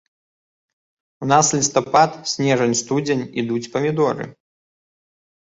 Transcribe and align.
У 1.25 1.29
нас 1.31 1.51
лістапад, 1.57 2.17
снежань, 2.33 2.75
студзень 2.81 3.23
ідуць 3.43 3.63
памідоры. 3.77 4.29